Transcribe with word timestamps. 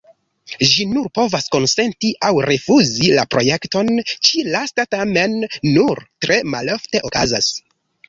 Ĝi 0.69 0.85
nur 0.93 1.09
povas 1.17 1.45
konsenti 1.55 2.09
aŭ 2.31 2.31
rifuzi 2.47 3.11
la 3.19 3.27
projekton; 3.35 3.93
ĉi-lasta 4.09 4.89
tamen 4.97 5.39
nur 5.79 6.05
tre 6.27 6.43
malofte 6.57 7.09
okazas. 7.13 7.57